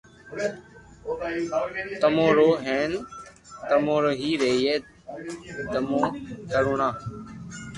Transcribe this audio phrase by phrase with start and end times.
[2.01, 2.91] تمو رو ھي ھين
[3.69, 4.75] تمو رو ھي رھئي
[5.73, 6.01] تمو
[6.51, 6.89] ڪروڻا